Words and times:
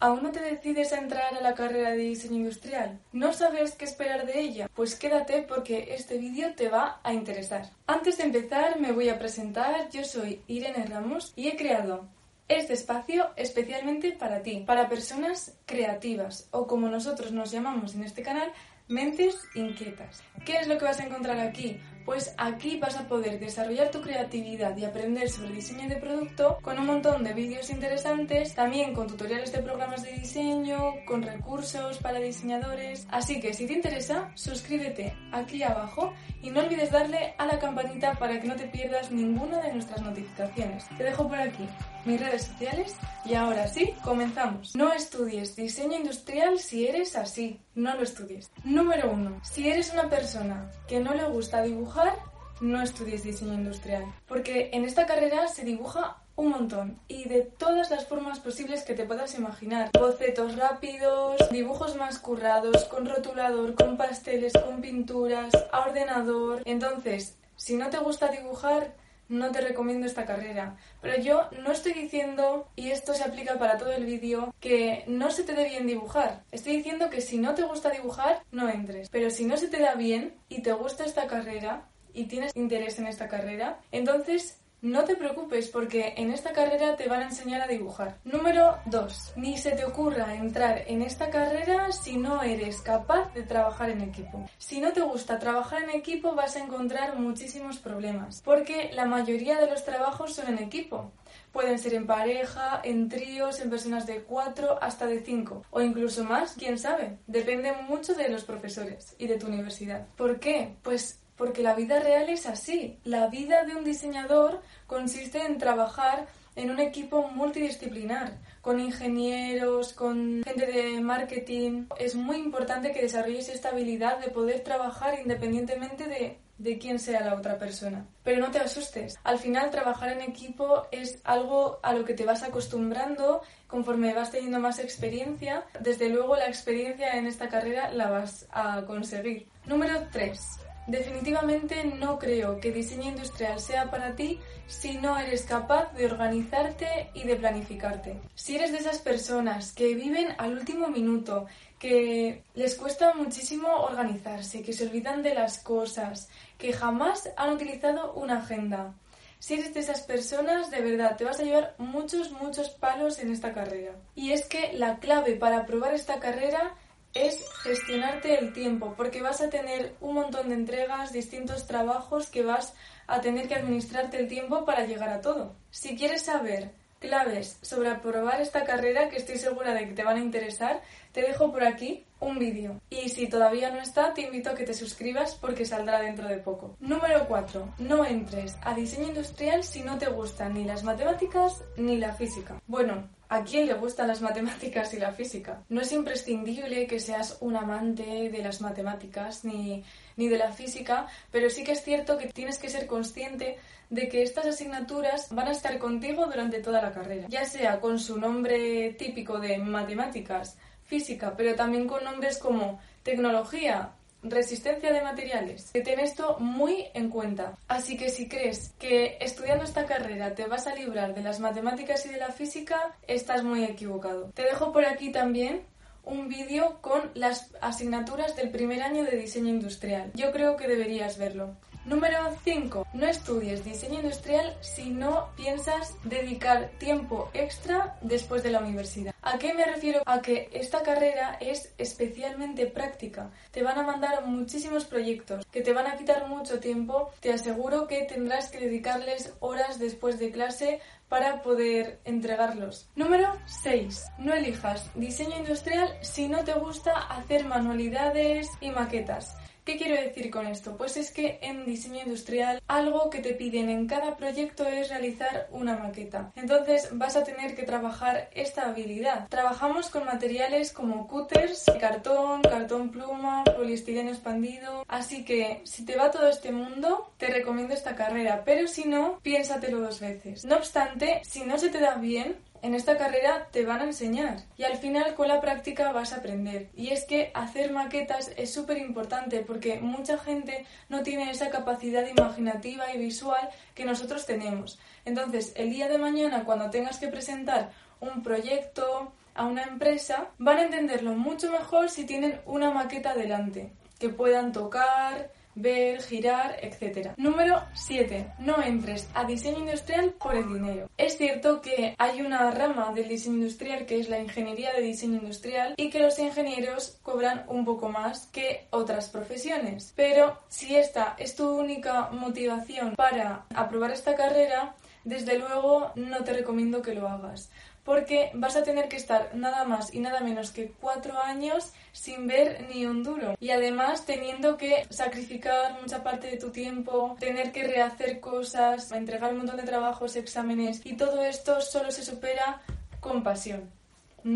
¿Aún 0.00 0.22
no 0.22 0.30
te 0.30 0.40
decides 0.40 0.92
a 0.92 0.98
entrar 0.98 1.34
a 1.34 1.40
la 1.40 1.54
carrera 1.54 1.90
de 1.90 1.96
diseño 1.96 2.36
industrial? 2.36 3.00
¿No 3.12 3.32
sabes 3.32 3.74
qué 3.74 3.84
esperar 3.84 4.26
de 4.26 4.38
ella? 4.38 4.70
Pues 4.72 4.94
quédate 4.94 5.42
porque 5.42 5.92
este 5.94 6.18
vídeo 6.18 6.54
te 6.54 6.68
va 6.68 7.00
a 7.02 7.12
interesar. 7.12 7.70
Antes 7.88 8.18
de 8.18 8.24
empezar 8.24 8.78
me 8.78 8.92
voy 8.92 9.08
a 9.08 9.18
presentar, 9.18 9.90
yo 9.90 10.04
soy 10.04 10.40
Irene 10.46 10.86
Ramos 10.86 11.32
y 11.34 11.48
he 11.48 11.56
creado 11.56 12.06
este 12.46 12.74
espacio 12.74 13.30
especialmente 13.34 14.12
para 14.12 14.42
ti, 14.42 14.62
para 14.64 14.88
personas 14.88 15.58
creativas 15.66 16.46
o 16.52 16.68
como 16.68 16.88
nosotros 16.88 17.32
nos 17.32 17.50
llamamos 17.50 17.96
en 17.96 18.04
este 18.04 18.22
canal, 18.22 18.52
Mentes 18.88 19.36
inquietas. 19.54 20.22
¿Qué 20.46 20.56
es 20.56 20.66
lo 20.66 20.78
que 20.78 20.86
vas 20.86 20.98
a 20.98 21.04
encontrar 21.04 21.38
aquí? 21.40 21.78
Pues 22.06 22.34
aquí 22.38 22.78
vas 22.78 22.96
a 22.96 23.06
poder 23.06 23.38
desarrollar 23.38 23.90
tu 23.90 24.00
creatividad 24.00 24.74
y 24.78 24.86
aprender 24.86 25.28
sobre 25.28 25.52
diseño 25.52 25.86
de 25.90 25.96
producto 25.96 26.56
con 26.62 26.78
un 26.78 26.86
montón 26.86 27.22
de 27.22 27.34
vídeos 27.34 27.68
interesantes, 27.68 28.54
también 28.54 28.94
con 28.94 29.06
tutoriales 29.06 29.52
de 29.52 29.58
programas 29.58 30.04
de 30.04 30.12
diseño, 30.12 30.94
con 31.06 31.20
recursos 31.20 31.98
para 31.98 32.18
diseñadores. 32.18 33.06
Así 33.10 33.40
que 33.40 33.52
si 33.52 33.66
te 33.66 33.74
interesa, 33.74 34.30
suscríbete 34.34 35.14
aquí 35.32 35.62
abajo 35.62 36.14
y 36.42 36.48
no 36.48 36.60
olvides 36.60 36.90
darle 36.90 37.34
a 37.36 37.44
la 37.44 37.58
campanita 37.58 38.14
para 38.14 38.40
que 38.40 38.48
no 38.48 38.56
te 38.56 38.68
pierdas 38.68 39.10
ninguna 39.10 39.60
de 39.60 39.74
nuestras 39.74 40.00
notificaciones. 40.00 40.86
Te 40.96 41.04
dejo 41.04 41.28
por 41.28 41.38
aquí 41.38 41.68
mis 42.06 42.18
redes 42.18 42.44
sociales 42.44 42.96
y 43.26 43.34
ahora 43.34 43.68
sí, 43.68 43.92
comenzamos. 44.02 44.74
No 44.74 44.94
estudies 44.94 45.56
diseño 45.56 45.98
industrial 45.98 46.58
si 46.58 46.86
eres 46.86 47.16
así. 47.16 47.60
No 47.78 47.94
lo 47.94 48.02
estudies. 48.02 48.50
Número 48.64 49.08
1. 49.08 49.40
Si 49.44 49.68
eres 49.68 49.92
una 49.92 50.10
persona 50.10 50.68
que 50.88 50.98
no 50.98 51.14
le 51.14 51.22
gusta 51.28 51.62
dibujar, 51.62 52.12
no 52.60 52.82
estudies 52.82 53.22
diseño 53.22 53.54
industrial. 53.54 54.04
Porque 54.26 54.70
en 54.72 54.84
esta 54.84 55.06
carrera 55.06 55.46
se 55.46 55.64
dibuja 55.64 56.16
un 56.34 56.48
montón 56.48 56.98
y 57.06 57.28
de 57.28 57.42
todas 57.42 57.88
las 57.92 58.04
formas 58.04 58.40
posibles 58.40 58.82
que 58.82 58.94
te 58.94 59.04
puedas 59.04 59.36
imaginar. 59.36 59.90
Bocetos 59.96 60.56
rápidos, 60.56 61.36
dibujos 61.52 61.94
más 61.94 62.18
currados, 62.18 62.84
con 62.86 63.06
rotulador, 63.06 63.76
con 63.76 63.96
pasteles, 63.96 64.54
con 64.54 64.80
pinturas, 64.80 65.52
a 65.70 65.82
ordenador. 65.82 66.62
Entonces, 66.64 67.36
si 67.54 67.76
no 67.76 67.90
te 67.90 67.98
gusta 67.98 68.26
dibujar, 68.26 68.92
no 69.28 69.50
te 69.50 69.60
recomiendo 69.60 70.06
esta 70.06 70.26
carrera. 70.26 70.76
Pero 71.00 71.20
yo 71.22 71.48
no 71.62 71.72
estoy 71.72 71.92
diciendo, 71.92 72.68
y 72.76 72.90
esto 72.90 73.14
se 73.14 73.24
aplica 73.24 73.58
para 73.58 73.78
todo 73.78 73.92
el 73.92 74.04
vídeo, 74.04 74.54
que 74.60 75.04
no 75.06 75.30
se 75.30 75.44
te 75.44 75.54
dé 75.54 75.64
bien 75.64 75.86
dibujar. 75.86 76.42
Estoy 76.50 76.76
diciendo 76.76 77.10
que 77.10 77.20
si 77.20 77.38
no 77.38 77.54
te 77.54 77.62
gusta 77.62 77.90
dibujar, 77.90 78.42
no 78.50 78.68
entres. 78.68 79.08
Pero 79.10 79.30
si 79.30 79.44
no 79.44 79.56
se 79.56 79.68
te 79.68 79.80
da 79.80 79.94
bien 79.94 80.34
y 80.48 80.62
te 80.62 80.72
gusta 80.72 81.04
esta 81.04 81.26
carrera 81.26 81.88
y 82.12 82.24
tienes 82.24 82.54
interés 82.56 82.98
en 82.98 83.06
esta 83.06 83.28
carrera, 83.28 83.78
entonces 83.92 84.58
no 84.80 85.04
te 85.04 85.16
preocupes 85.16 85.68
porque 85.68 86.14
en 86.16 86.32
esta 86.32 86.52
carrera 86.52 86.96
te 86.96 87.08
van 87.08 87.22
a 87.22 87.24
enseñar 87.24 87.60
a 87.62 87.66
dibujar. 87.66 88.18
Número 88.24 88.78
2. 88.86 89.32
Ni 89.36 89.58
se 89.58 89.72
te 89.72 89.84
ocurra 89.84 90.34
entrar 90.34 90.84
en 90.86 91.02
esta 91.02 91.30
carrera 91.30 91.90
si 91.92 92.16
no 92.16 92.42
eres 92.42 92.80
capaz 92.80 93.32
de 93.34 93.42
trabajar 93.42 93.90
en 93.90 94.02
equipo. 94.02 94.48
Si 94.58 94.80
no 94.80 94.92
te 94.92 95.00
gusta 95.00 95.38
trabajar 95.38 95.82
en 95.82 95.90
equipo 95.90 96.34
vas 96.34 96.56
a 96.56 96.62
encontrar 96.62 97.18
muchísimos 97.18 97.78
problemas 97.78 98.42
porque 98.44 98.90
la 98.92 99.04
mayoría 99.04 99.60
de 99.60 99.70
los 99.70 99.84
trabajos 99.84 100.34
son 100.34 100.48
en 100.48 100.58
equipo. 100.58 101.12
Pueden 101.52 101.78
ser 101.78 101.94
en 101.94 102.06
pareja, 102.06 102.80
en 102.84 103.08
tríos, 103.08 103.60
en 103.60 103.70
personas 103.70 104.06
de 104.06 104.22
cuatro 104.22 104.78
hasta 104.80 105.06
de 105.06 105.20
cinco 105.20 105.64
o 105.70 105.80
incluso 105.80 106.24
más, 106.24 106.54
quién 106.54 106.78
sabe. 106.78 107.18
Depende 107.26 107.72
mucho 107.88 108.14
de 108.14 108.28
los 108.28 108.44
profesores 108.44 109.14
y 109.18 109.26
de 109.26 109.38
tu 109.38 109.46
universidad. 109.46 110.06
¿Por 110.16 110.38
qué? 110.38 110.76
Pues 110.82 111.20
porque 111.38 111.62
la 111.62 111.74
vida 111.74 112.00
real 112.00 112.28
es 112.28 112.46
así. 112.46 112.98
La 113.04 113.28
vida 113.28 113.64
de 113.64 113.76
un 113.76 113.84
diseñador 113.84 114.60
consiste 114.86 115.46
en 115.46 115.56
trabajar 115.56 116.26
en 116.56 116.70
un 116.70 116.80
equipo 116.80 117.28
multidisciplinar, 117.28 118.36
con 118.60 118.80
ingenieros, 118.80 119.92
con 119.92 120.42
gente 120.44 120.66
de 120.66 121.00
marketing. 121.00 121.86
Es 121.98 122.16
muy 122.16 122.36
importante 122.36 122.90
que 122.90 123.02
desarrolles 123.02 123.48
esta 123.48 123.68
habilidad 123.68 124.18
de 124.18 124.30
poder 124.30 124.64
trabajar 124.64 125.20
independientemente 125.20 126.08
de, 126.08 126.38
de 126.58 126.78
quién 126.78 126.98
sea 126.98 127.20
la 127.20 127.36
otra 127.36 127.58
persona. 127.58 128.04
Pero 128.24 128.40
no 128.40 128.50
te 128.50 128.58
asustes. 128.58 129.16
Al 129.22 129.38
final, 129.38 129.70
trabajar 129.70 130.10
en 130.10 130.20
equipo 130.20 130.88
es 130.90 131.20
algo 131.22 131.78
a 131.84 131.94
lo 131.94 132.04
que 132.04 132.14
te 132.14 132.24
vas 132.24 132.42
acostumbrando 132.42 133.42
conforme 133.68 134.12
vas 134.12 134.32
teniendo 134.32 134.58
más 134.58 134.80
experiencia. 134.80 135.64
Desde 135.78 136.08
luego, 136.08 136.34
la 136.34 136.48
experiencia 136.48 137.16
en 137.16 137.26
esta 137.28 137.48
carrera 137.48 137.92
la 137.92 138.10
vas 138.10 138.48
a 138.50 138.82
conseguir. 138.84 139.46
Número 139.64 140.08
3 140.10 140.67
Definitivamente 140.88 141.84
no 141.84 142.18
creo 142.18 142.58
que 142.60 142.72
diseño 142.72 143.10
industrial 143.10 143.60
sea 143.60 143.90
para 143.90 144.16
ti 144.16 144.40
si 144.66 144.96
no 144.96 145.18
eres 145.18 145.42
capaz 145.42 145.92
de 145.92 146.06
organizarte 146.06 147.10
y 147.12 147.24
de 147.24 147.36
planificarte. 147.36 148.18
Si 148.34 148.56
eres 148.56 148.72
de 148.72 148.78
esas 148.78 148.98
personas 148.98 149.74
que 149.74 149.94
viven 149.94 150.28
al 150.38 150.54
último 150.54 150.88
minuto, 150.88 151.46
que 151.78 152.42
les 152.54 152.74
cuesta 152.74 153.12
muchísimo 153.12 153.68
organizarse, 153.68 154.62
que 154.62 154.72
se 154.72 154.86
olvidan 154.86 155.22
de 155.22 155.34
las 155.34 155.58
cosas, 155.58 156.30
que 156.56 156.72
jamás 156.72 157.28
han 157.36 157.52
utilizado 157.52 158.14
una 158.14 158.38
agenda. 158.38 158.94
Si 159.40 159.54
eres 159.54 159.74
de 159.74 159.80
esas 159.80 160.00
personas, 160.00 160.70
de 160.70 160.80
verdad, 160.80 161.18
te 161.18 161.24
vas 161.24 161.38
a 161.38 161.44
llevar 161.44 161.74
muchos, 161.76 162.32
muchos 162.32 162.70
palos 162.70 163.18
en 163.18 163.30
esta 163.30 163.52
carrera. 163.52 163.92
Y 164.14 164.32
es 164.32 164.46
que 164.46 164.72
la 164.72 165.00
clave 165.00 165.36
para 165.36 165.66
probar 165.66 165.92
esta 165.92 166.18
carrera 166.18 166.74
es 167.14 167.44
gestionarte 167.62 168.38
el 168.38 168.52
tiempo, 168.52 168.94
porque 168.96 169.22
vas 169.22 169.40
a 169.40 169.50
tener 169.50 169.94
un 170.00 170.14
montón 170.14 170.48
de 170.48 170.54
entregas, 170.54 171.12
distintos 171.12 171.66
trabajos 171.66 172.28
que 172.28 172.42
vas 172.42 172.74
a 173.06 173.20
tener 173.20 173.48
que 173.48 173.54
administrarte 173.54 174.18
el 174.18 174.28
tiempo 174.28 174.64
para 174.64 174.86
llegar 174.86 175.08
a 175.08 175.20
todo. 175.20 175.56
Si 175.70 175.96
quieres 175.96 176.22
saber 176.22 176.72
claves 177.00 177.58
sobre 177.62 177.90
aprobar 177.90 178.40
esta 178.40 178.64
carrera, 178.64 179.08
que 179.08 179.16
estoy 179.16 179.38
segura 179.38 179.72
de 179.72 179.86
que 179.86 179.94
te 179.94 180.04
van 180.04 180.16
a 180.16 180.20
interesar, 180.20 180.82
te 181.12 181.22
dejo 181.22 181.52
por 181.52 181.64
aquí 181.64 182.04
un 182.20 182.38
vídeo. 182.38 182.80
Y 182.90 183.08
si 183.08 183.28
todavía 183.28 183.70
no 183.70 183.80
está, 183.80 184.12
te 184.14 184.22
invito 184.22 184.50
a 184.50 184.54
que 184.54 184.64
te 184.64 184.74
suscribas 184.74 185.34
porque 185.36 185.64
saldrá 185.64 186.00
dentro 186.00 186.26
de 186.26 186.38
poco. 186.38 186.76
Número 186.80 187.26
4. 187.28 187.74
No 187.78 188.04
entres 188.04 188.56
a 188.62 188.74
diseño 188.74 189.08
industrial 189.08 189.62
si 189.62 189.82
no 189.82 189.98
te 189.98 190.08
gustan 190.08 190.54
ni 190.54 190.64
las 190.64 190.84
matemáticas 190.84 191.62
ni 191.76 191.98
la 191.98 192.14
física. 192.14 192.60
Bueno, 192.66 193.08
¿A 193.30 193.44
quién 193.44 193.66
le 193.66 193.74
gustan 193.74 194.08
las 194.08 194.22
matemáticas 194.22 194.94
y 194.94 194.98
la 194.98 195.12
física? 195.12 195.62
No 195.68 195.82
es 195.82 195.92
imprescindible 195.92 196.86
que 196.86 196.98
seas 196.98 197.36
un 197.40 197.56
amante 197.56 198.30
de 198.30 198.42
las 198.42 198.62
matemáticas 198.62 199.44
ni, 199.44 199.84
ni, 200.16 200.28
de 200.28 200.38
la 200.38 200.50
física, 200.50 201.06
pero 201.30 201.50
sí 201.50 201.62
que 201.62 201.72
es 201.72 201.84
cierto 201.84 202.16
que 202.16 202.28
tienes 202.28 202.58
que 202.58 202.70
ser 202.70 202.86
consciente 202.86 203.58
de 203.90 204.08
que 204.08 204.22
estas 204.22 204.46
asignaturas 204.46 205.28
van 205.30 205.48
a 205.48 205.52
estar 205.52 205.78
contigo 205.78 206.24
durante 206.24 206.60
toda 206.60 206.80
la 206.80 206.92
carrera, 206.92 207.26
ya 207.28 207.44
sea 207.44 207.80
con 207.80 207.98
su 207.98 208.18
nombre 208.18 208.94
típico 208.94 209.38
de 209.38 209.58
matemáticas, 209.58 210.56
física, 210.88 211.34
pero 211.36 211.54
también 211.54 211.86
con 211.86 212.02
nombres 212.02 212.38
como 212.38 212.80
tecnología, 213.02 213.92
resistencia 214.22 214.92
de 214.92 215.02
materiales. 215.02 215.70
Que 215.72 215.82
ten 215.82 216.00
esto 216.00 216.38
muy 216.40 216.86
en 216.94 217.10
cuenta. 217.10 217.56
Así 217.68 217.96
que 217.96 218.10
si 218.10 218.28
crees 218.28 218.74
que 218.78 219.18
estudiando 219.20 219.64
esta 219.64 219.86
carrera 219.86 220.34
te 220.34 220.46
vas 220.46 220.66
a 220.66 220.74
librar 220.74 221.14
de 221.14 221.22
las 221.22 221.38
matemáticas 221.38 222.04
y 222.06 222.08
de 222.08 222.18
la 222.18 222.32
física, 222.32 222.96
estás 223.06 223.44
muy 223.44 223.64
equivocado. 223.64 224.30
Te 224.34 224.42
dejo 224.42 224.72
por 224.72 224.84
aquí 224.84 225.12
también 225.12 225.62
un 226.04 226.28
vídeo 226.28 226.78
con 226.80 227.10
las 227.14 227.54
asignaturas 227.60 228.34
del 228.34 228.50
primer 228.50 228.82
año 228.82 229.04
de 229.04 229.16
diseño 229.16 229.50
industrial. 229.50 230.10
Yo 230.14 230.32
creo 230.32 230.56
que 230.56 230.66
deberías 230.66 231.18
verlo. 231.18 231.54
Número 231.88 232.18
5. 232.44 232.86
No 232.92 233.06
estudies 233.06 233.64
diseño 233.64 234.00
industrial 234.00 234.54
si 234.60 234.90
no 234.90 235.30
piensas 235.36 235.96
dedicar 236.04 236.68
tiempo 236.78 237.30
extra 237.32 237.96
después 238.02 238.42
de 238.42 238.50
la 238.50 238.58
universidad. 238.58 239.14
¿A 239.22 239.38
qué 239.38 239.54
me 239.54 239.64
refiero? 239.64 240.02
A 240.04 240.20
que 240.20 240.50
esta 240.52 240.82
carrera 240.82 241.38
es 241.40 241.72
especialmente 241.78 242.66
práctica. 242.66 243.30
Te 243.52 243.62
van 243.62 243.78
a 243.78 243.84
mandar 243.84 244.26
muchísimos 244.26 244.84
proyectos 244.84 245.46
que 245.50 245.62
te 245.62 245.72
van 245.72 245.86
a 245.86 245.96
quitar 245.96 246.28
mucho 246.28 246.60
tiempo. 246.60 247.10
Te 247.20 247.32
aseguro 247.32 247.86
que 247.86 248.02
tendrás 248.02 248.50
que 248.50 248.60
dedicarles 248.60 249.32
horas 249.40 249.78
después 249.78 250.18
de 250.18 250.30
clase 250.30 250.80
para 251.08 251.40
poder 251.40 252.00
entregarlos. 252.04 252.86
Número 252.96 253.32
6. 253.62 254.04
No 254.18 254.34
elijas 254.34 254.90
diseño 254.94 255.38
industrial 255.38 255.96
si 256.02 256.28
no 256.28 256.44
te 256.44 256.52
gusta 256.52 256.92
hacer 256.92 257.46
manualidades 257.46 258.46
y 258.60 258.72
maquetas. 258.72 259.38
¿Qué 259.68 259.76
quiero 259.76 260.00
decir 260.00 260.30
con 260.30 260.46
esto? 260.46 260.78
Pues 260.78 260.96
es 260.96 261.10
que 261.10 261.38
en 261.42 261.66
diseño 261.66 262.00
industrial 262.00 262.62
algo 262.68 263.10
que 263.10 263.18
te 263.18 263.34
piden 263.34 263.68
en 263.68 263.86
cada 263.86 264.16
proyecto 264.16 264.66
es 264.66 264.88
realizar 264.88 265.46
una 265.50 265.76
maqueta. 265.76 266.32
Entonces 266.36 266.88
vas 266.92 267.16
a 267.16 267.22
tener 267.22 267.54
que 267.54 267.64
trabajar 267.64 268.30
esta 268.34 268.70
habilidad. 268.70 269.28
Trabajamos 269.28 269.90
con 269.90 270.06
materiales 270.06 270.72
como 270.72 271.06
cutters, 271.06 271.66
cartón, 271.78 272.40
cartón 272.40 272.88
pluma, 272.88 273.44
poliestireno 273.44 274.08
expandido. 274.08 274.86
Así 274.88 275.22
que 275.22 275.60
si 275.64 275.84
te 275.84 275.96
va 275.96 276.10
todo 276.10 276.30
este 276.30 276.50
mundo, 276.50 277.12
te 277.18 277.26
recomiendo 277.26 277.74
esta 277.74 277.94
carrera. 277.94 278.44
Pero 278.46 278.68
si 278.68 278.88
no, 278.88 279.20
piénsatelo 279.20 279.80
dos 279.80 280.00
veces. 280.00 280.46
No 280.46 280.56
obstante, 280.56 281.20
si 281.24 281.44
no 281.44 281.58
se 281.58 281.68
te 281.68 281.78
da 281.78 281.96
bien, 281.96 282.36
en 282.62 282.74
esta 282.74 282.96
carrera 282.96 283.48
te 283.50 283.64
van 283.64 283.80
a 283.80 283.84
enseñar 283.84 284.44
y 284.56 284.64
al 284.64 284.76
final 284.76 285.14
con 285.14 285.28
la 285.28 285.40
práctica 285.40 285.92
vas 285.92 286.12
a 286.12 286.16
aprender. 286.16 286.68
Y 286.76 286.88
es 286.88 287.04
que 287.04 287.30
hacer 287.34 287.72
maquetas 287.72 288.32
es 288.36 288.52
súper 288.52 288.78
importante 288.78 289.40
porque 289.40 289.80
mucha 289.80 290.18
gente 290.18 290.66
no 290.88 291.02
tiene 291.02 291.30
esa 291.30 291.50
capacidad 291.50 292.06
imaginativa 292.06 292.92
y 292.92 292.98
visual 292.98 293.48
que 293.74 293.84
nosotros 293.84 294.26
tenemos. 294.26 294.78
Entonces, 295.04 295.52
el 295.56 295.70
día 295.70 295.88
de 295.88 295.98
mañana 295.98 296.44
cuando 296.44 296.70
tengas 296.70 296.98
que 296.98 297.08
presentar 297.08 297.70
un 298.00 298.22
proyecto, 298.22 299.12
a 299.38 299.44
una 299.44 299.62
empresa, 299.62 300.30
van 300.38 300.58
a 300.58 300.64
entenderlo 300.64 301.12
mucho 301.12 301.50
mejor 301.52 301.90
si 301.90 302.04
tienen 302.04 302.40
una 302.44 302.72
maqueta 302.72 303.14
delante, 303.14 303.70
que 304.00 304.08
puedan 304.08 304.52
tocar, 304.52 305.30
ver, 305.60 306.02
girar, 306.02 306.56
etc. 306.62 307.12
Número 307.16 307.62
7. 307.74 308.32
No 308.38 308.62
entres 308.62 309.08
a 309.14 309.24
diseño 309.24 309.58
industrial 309.58 310.14
por 310.18 310.34
el 310.34 310.52
dinero. 310.52 310.88
Es 310.96 311.16
cierto 311.16 311.60
que 311.60 311.94
hay 311.98 312.20
una 312.22 312.50
rama 312.50 312.92
del 312.92 313.08
diseño 313.08 313.36
industrial 313.36 313.86
que 313.86 314.00
es 314.00 314.08
la 314.08 314.18
ingeniería 314.18 314.72
de 314.72 314.82
diseño 314.82 315.16
industrial 315.16 315.74
y 315.76 315.90
que 315.90 316.00
los 316.00 316.18
ingenieros 316.18 316.98
cobran 317.02 317.44
un 317.48 317.64
poco 317.64 317.88
más 317.88 318.26
que 318.26 318.66
otras 318.70 319.08
profesiones. 319.08 319.92
Pero 319.96 320.38
si 320.48 320.76
esta 320.76 321.16
es 321.18 321.34
tu 321.34 321.48
única 321.50 322.10
motivación 322.10 322.94
para 322.96 323.44
aprobar 323.54 323.90
esta 323.90 324.14
carrera, 324.14 324.74
desde 325.08 325.38
luego 325.38 325.92
no 325.96 326.22
te 326.22 326.32
recomiendo 326.32 326.82
que 326.82 326.94
lo 326.94 327.08
hagas 327.08 327.50
porque 327.88 328.30
vas 328.34 328.54
a 328.54 328.62
tener 328.62 328.86
que 328.88 328.96
estar 328.96 329.34
nada 329.34 329.64
más 329.64 329.94
y 329.94 330.00
nada 330.00 330.20
menos 330.20 330.50
que 330.50 330.72
cuatro 330.78 331.18
años 331.22 331.72
sin 331.92 332.26
ver 332.26 332.66
ni 332.68 332.84
un 332.84 333.02
duro. 333.02 333.34
Y 333.40 333.48
además 333.48 334.04
teniendo 334.04 334.58
que 334.58 334.86
sacrificar 334.90 335.80
mucha 335.80 336.02
parte 336.02 336.26
de 336.26 336.36
tu 336.36 336.50
tiempo, 336.50 337.16
tener 337.18 337.50
que 337.50 337.66
rehacer 337.66 338.20
cosas, 338.20 338.92
entregar 338.92 339.32
un 339.32 339.38
montón 339.38 339.56
de 339.56 339.62
trabajos, 339.62 340.16
exámenes 340.16 340.82
y 340.84 340.98
todo 340.98 341.24
esto 341.24 341.62
solo 341.62 341.90
se 341.90 342.04
supera 342.04 342.60
con 343.00 343.22
pasión 343.22 343.77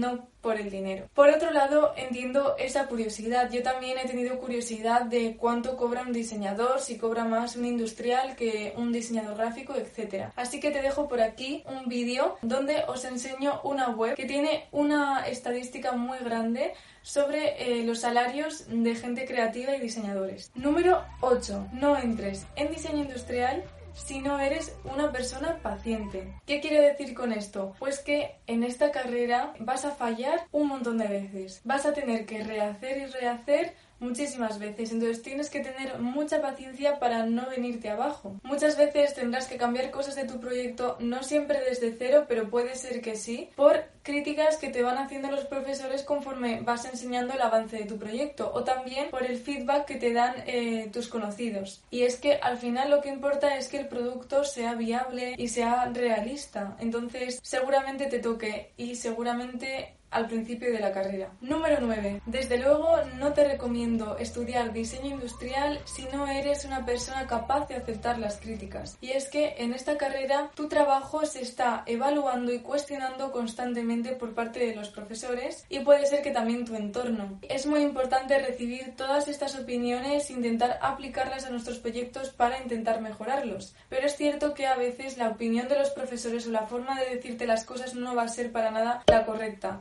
no 0.00 0.28
por 0.40 0.60
el 0.60 0.70
dinero. 0.70 1.08
Por 1.14 1.28
otro 1.28 1.52
lado, 1.52 1.92
entiendo 1.96 2.56
esa 2.58 2.86
curiosidad. 2.86 3.50
Yo 3.50 3.62
también 3.62 3.96
he 3.98 4.08
tenido 4.08 4.38
curiosidad 4.38 5.02
de 5.02 5.36
cuánto 5.36 5.76
cobra 5.76 6.02
un 6.02 6.12
diseñador, 6.12 6.80
si 6.80 6.98
cobra 6.98 7.24
más 7.24 7.54
un 7.56 7.64
industrial 7.64 8.34
que 8.34 8.74
un 8.76 8.92
diseñador 8.92 9.36
gráfico, 9.36 9.74
etc. 9.76 10.32
Así 10.34 10.58
que 10.58 10.72
te 10.72 10.82
dejo 10.82 11.08
por 11.08 11.20
aquí 11.20 11.62
un 11.66 11.88
vídeo 11.88 12.36
donde 12.42 12.82
os 12.88 13.04
enseño 13.04 13.60
una 13.62 13.90
web 13.90 14.16
que 14.16 14.24
tiene 14.24 14.66
una 14.72 15.28
estadística 15.28 15.92
muy 15.92 16.18
grande 16.18 16.72
sobre 17.02 17.80
eh, 17.80 17.84
los 17.84 18.00
salarios 18.00 18.64
de 18.68 18.94
gente 18.94 19.24
creativa 19.24 19.76
y 19.76 19.80
diseñadores. 19.80 20.50
Número 20.54 21.04
8. 21.20 21.68
No 21.72 21.96
entres 21.98 22.46
en 22.56 22.70
diseño 22.70 23.02
industrial 23.02 23.64
si 23.94 24.20
no 24.20 24.38
eres 24.38 24.76
una 24.84 25.12
persona 25.12 25.58
paciente. 25.62 26.34
¿Qué 26.46 26.60
quiere 26.60 26.80
decir 26.80 27.14
con 27.14 27.32
esto? 27.32 27.74
Pues 27.78 28.00
que 28.00 28.36
en 28.46 28.64
esta 28.64 28.90
carrera 28.90 29.54
vas 29.58 29.84
a 29.84 29.92
fallar 29.92 30.46
un 30.52 30.68
montón 30.68 30.98
de 30.98 31.08
veces. 31.08 31.60
Vas 31.64 31.86
a 31.86 31.92
tener 31.92 32.26
que 32.26 32.42
rehacer 32.42 32.98
y 32.98 33.06
rehacer 33.06 33.74
muchísimas 34.02 34.58
veces. 34.58 34.92
Entonces 34.92 35.22
tienes 35.22 35.48
que 35.48 35.60
tener 35.60 35.98
mucha 35.98 36.42
paciencia 36.42 36.98
para 36.98 37.24
no 37.26 37.48
venirte 37.48 37.88
abajo. 37.88 38.40
Muchas 38.42 38.76
veces 38.76 39.14
tendrás 39.14 39.46
que 39.46 39.56
cambiar 39.56 39.90
cosas 39.90 40.16
de 40.16 40.24
tu 40.24 40.40
proyecto, 40.40 40.96
no 41.00 41.22
siempre 41.22 41.60
desde 41.60 41.94
cero, 41.96 42.26
pero 42.28 42.50
puede 42.50 42.74
ser 42.74 43.00
que 43.00 43.16
sí, 43.16 43.50
por 43.56 43.84
críticas 44.02 44.56
que 44.56 44.68
te 44.68 44.82
van 44.82 44.98
haciendo 44.98 45.30
los 45.30 45.44
profesores 45.44 46.02
conforme 46.02 46.60
vas 46.60 46.84
enseñando 46.84 47.34
el 47.34 47.40
avance 47.40 47.78
de 47.78 47.84
tu 47.84 47.98
proyecto 47.98 48.50
o 48.52 48.64
también 48.64 49.10
por 49.10 49.22
el 49.22 49.38
feedback 49.38 49.84
que 49.86 49.96
te 49.96 50.12
dan 50.12 50.34
eh, 50.46 50.90
tus 50.92 51.08
conocidos. 51.08 51.82
Y 51.90 52.02
es 52.02 52.16
que 52.16 52.34
al 52.34 52.58
final 52.58 52.90
lo 52.90 53.00
que 53.00 53.08
importa 53.08 53.56
es 53.56 53.68
que 53.68 53.78
el 53.78 53.88
producto 53.88 54.44
sea 54.44 54.74
viable 54.74 55.34
y 55.38 55.48
sea 55.48 55.90
realista. 55.92 56.76
Entonces 56.80 57.38
seguramente 57.42 58.06
te 58.06 58.18
toque 58.18 58.72
y 58.76 58.96
seguramente 58.96 59.96
al 60.12 60.28
principio 60.28 60.72
de 60.72 60.80
la 60.80 60.92
carrera. 60.92 61.30
Número 61.40 61.78
9. 61.80 62.22
Desde 62.26 62.58
luego 62.58 62.96
no 63.18 63.32
te 63.32 63.44
recomiendo 63.44 64.16
estudiar 64.18 64.72
diseño 64.72 65.14
industrial 65.14 65.80
si 65.84 66.04
no 66.12 66.26
eres 66.26 66.64
una 66.64 66.84
persona 66.84 67.26
capaz 67.26 67.66
de 67.68 67.76
aceptar 67.76 68.18
las 68.18 68.38
críticas. 68.38 68.96
Y 69.00 69.10
es 69.10 69.28
que 69.28 69.54
en 69.58 69.72
esta 69.72 69.96
carrera 69.96 70.50
tu 70.54 70.68
trabajo 70.68 71.24
se 71.26 71.42
está 71.42 71.82
evaluando 71.86 72.52
y 72.52 72.60
cuestionando 72.60 73.32
constantemente 73.32 74.12
por 74.12 74.34
parte 74.34 74.60
de 74.60 74.74
los 74.74 74.90
profesores 74.90 75.64
y 75.68 75.80
puede 75.80 76.06
ser 76.06 76.22
que 76.22 76.30
también 76.30 76.64
tu 76.64 76.76
entorno. 76.76 77.38
Es 77.42 77.66
muy 77.66 77.80
importante 77.80 78.38
recibir 78.38 78.94
todas 78.96 79.28
estas 79.28 79.58
opiniones 79.58 80.28
e 80.28 80.34
intentar 80.34 80.78
aplicarlas 80.82 81.46
a 81.46 81.50
nuestros 81.50 81.78
proyectos 81.78 82.30
para 82.30 82.60
intentar 82.60 83.00
mejorarlos. 83.00 83.74
Pero 83.88 84.06
es 84.06 84.16
cierto 84.16 84.54
que 84.54 84.66
a 84.66 84.76
veces 84.76 85.16
la 85.16 85.28
opinión 85.28 85.68
de 85.68 85.78
los 85.78 85.90
profesores 85.90 86.46
o 86.46 86.50
la 86.50 86.66
forma 86.66 86.98
de 87.00 87.14
decirte 87.14 87.46
las 87.46 87.64
cosas 87.64 87.94
no 87.94 88.14
va 88.14 88.22
a 88.24 88.28
ser 88.28 88.52
para 88.52 88.70
nada 88.70 89.02
la 89.08 89.24
correcta. 89.24 89.80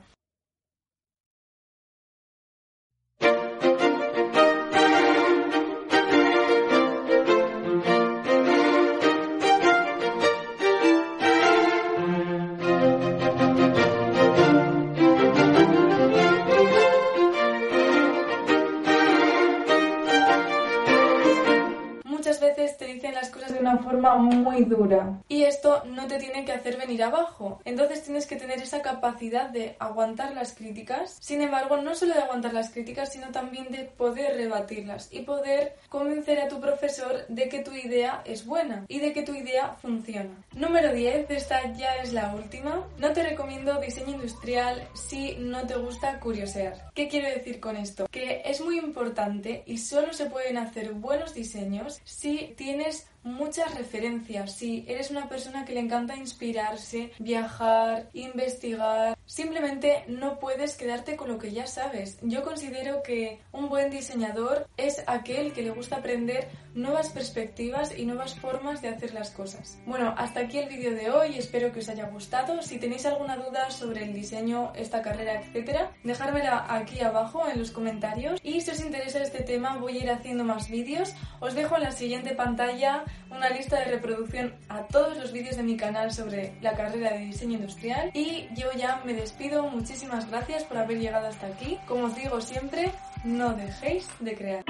Muy 24.10 24.66
dura. 24.66 25.22
Y 25.28 25.44
esto 25.44 25.84
no 25.86 26.08
te 26.08 26.18
tiene 26.18 26.46
que 26.46 26.52
hacer 26.52 26.78
venir 26.78 27.04
abajo. 27.04 27.62
Entonces 27.66 28.04
tienes 28.04 28.26
que 28.26 28.36
tener 28.36 28.62
esa 28.62 28.82
capacidad 28.82 29.50
de 29.50 29.76
aguantar 29.80 30.34
las 30.34 30.54
críticas. 30.54 31.18
Sin 31.20 31.42
embargo, 31.42 31.78
no 31.78 31.96
solo 31.96 32.14
de 32.14 32.22
aguantar 32.22 32.54
las 32.54 32.72
críticas, 32.72 33.14
sino 33.14 33.32
también 33.32 33.70
de 33.72 33.86
poder 33.86 34.36
rebatirlas 34.36 35.10
y 35.12 35.22
poder 35.22 35.76
convencer 35.90 36.40
a 36.40 36.48
tu 36.48 36.60
profesor 36.60 37.26
de 37.28 37.50
que 37.50 37.60
tu 37.60 37.74
idea 37.74 38.22
es 38.26 38.46
buena 38.46 38.86
y 38.88 39.00
de 39.00 39.14
que 39.14 39.24
tu 39.24 39.34
idea 39.34 39.76
funciona. 39.82 40.32
Número 40.54 40.92
10, 40.94 41.30
esta 41.30 41.72
ya 41.74 41.96
es 41.98 42.14
la 42.14 42.34
última. 42.34 42.88
No 42.98 43.14
te 43.14 43.24
recomiendo 43.24 43.80
diseño 43.80 44.14
industrial 44.14 44.88
si 44.94 45.36
no 45.38 45.66
te 45.66 45.76
gusta 45.76 46.20
curiosear. 46.20 46.92
¿Qué 46.94 47.08
quiero 47.08 47.30
decir 47.30 47.60
con 47.60 47.78
esto? 47.78 48.08
Que 48.10 48.42
es 48.46 48.62
muy 48.62 48.78
importante 48.78 49.64
y 49.66 49.78
solo 49.78 50.14
se 50.14 50.26
pueden 50.26 50.58
hacer 50.58 50.94
buenos 50.94 51.34
diseños 51.34 52.02
si 52.04 52.54
tienes 52.58 53.08
muchas 53.24 53.74
referencias. 53.76 54.56
Si 54.56 54.86
eres 54.88 55.12
una 55.12 55.30
persona 55.30 55.66
que 55.66 55.74
le 55.74 55.80
encanta 55.80 56.16
inspirarse, 56.16 57.12
viajar, 57.20 58.10
investigar, 58.14 59.18
simplemente 59.32 60.04
no 60.10 60.40
puedes 60.40 60.76
quedarte 60.76 61.16
con 61.16 61.30
lo 61.30 61.38
que 61.38 61.54
ya 61.54 61.66
sabes. 61.66 62.18
Yo 62.22 62.44
considero 62.44 63.02
que 63.02 63.40
un 63.54 63.70
buen 63.70 63.90
diseñador 63.90 64.68
es 64.76 65.02
aquel 65.08 65.54
que 65.54 65.62
le 65.62 65.72
gusta 65.72 65.98
aprender 65.98 66.50
nuevas 66.76 67.10
perspectivas 67.10 67.98
y 67.98 68.06
nuevas 68.06 68.36
formas 68.36 68.82
de 68.82 68.90
hacer 68.90 69.14
las 69.14 69.30
cosas. 69.32 69.78
Bueno, 69.86 70.14
hasta 70.18 70.42
aquí 70.42 70.58
el 70.58 70.68
vídeo 70.68 70.94
de 70.94 71.10
hoy, 71.10 71.38
espero 71.38 71.72
que 71.72 71.80
os 71.80 71.88
haya 71.88 72.08
gustado. 72.08 72.62
Si 72.62 72.78
tenéis 72.78 73.06
alguna 73.06 73.38
duda 73.38 73.72
sobre 73.72 74.04
el 74.04 74.14
diseño, 74.14 74.74
esta 74.76 75.02
carrera, 75.02 75.42
etcétera, 75.42 75.92
dejármela 76.04 76.66
aquí 76.68 77.00
abajo 77.00 77.48
en 77.50 77.60
los 77.60 77.72
comentarios. 77.72 78.40
Y 78.44 78.60
si 78.60 78.72
os 78.72 78.82
interesa 78.82 79.24
este 79.24 79.44
tema, 79.44 79.78
voy 79.78 79.98
a 79.98 80.04
ir 80.04 80.12
haciendo 80.12 80.44
más 80.44 80.70
vídeos. 80.70 81.14
Os 81.40 81.56
dejo 81.56 81.78
en 81.78 81.84
la 81.84 81.92
siguiente 81.92 82.36
pantalla 82.36 83.06
una 83.30 83.50
lista 83.50 83.80
de 83.80 83.86
reproducción 83.86 84.54
a 84.68 84.88
todos 84.88 85.18
los 85.18 85.32
vídeos 85.32 85.56
de 85.56 85.64
mi 85.64 85.78
canal 85.78 86.12
sobre 86.12 86.54
la 86.62 86.74
carrera 86.74 87.14
de 87.14 87.26
diseño 87.26 87.56
industrial. 87.56 88.12
Y 88.14 88.50
yo 88.56 88.68
ya 88.78 89.02
me 89.06 89.14
despido, 89.22 89.64
muchísimas 89.68 90.30
gracias 90.30 90.64
por 90.64 90.78
haber 90.78 91.00
llegado 91.00 91.28
hasta 91.28 91.48
aquí. 91.48 91.80
Como 91.88 92.06
os 92.06 92.16
digo 92.16 92.42
siempre, 92.42 92.92
no 93.24 93.54
dejéis 93.54 94.08
de 94.20 94.36
crear. 94.36 94.64